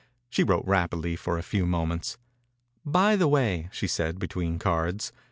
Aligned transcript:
She 0.31 0.43
wrote 0.43 0.65
rapidly 0.65 1.15
for 1.15 1.37
a 1.37 1.43
few 1.43 1.63
moments. 1.63 2.17
«By 2.83 3.15
the 3.15 3.27
way," 3.27 3.69
she 3.71 3.85
said, 3.85 4.17
between 4.17 4.57
cards. 4.57 5.13